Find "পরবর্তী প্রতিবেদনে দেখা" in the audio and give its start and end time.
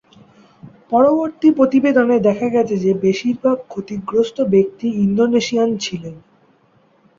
0.91-2.47